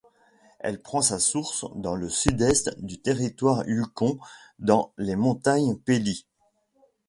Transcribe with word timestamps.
Elle 0.57 0.81
prend 0.81 1.03
sa 1.03 1.19
source 1.19 1.63
dans 1.75 1.93
le 1.95 2.09
sud-est 2.09 2.71
du 2.83 2.99
territoire 2.99 3.63
Yukon 3.67 4.17
dans 4.57 4.91
les 4.97 5.15
montagnes 5.15 5.77
Pelly. 5.77 6.25